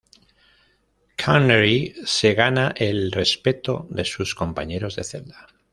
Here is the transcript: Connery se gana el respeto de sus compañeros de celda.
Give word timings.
Connery 1.23 1.93
se 2.05 2.33
gana 2.33 2.73
el 2.75 3.11
respeto 3.11 3.85
de 3.91 4.03
sus 4.03 4.33
compañeros 4.33 4.95
de 4.95 5.03
celda. 5.03 5.45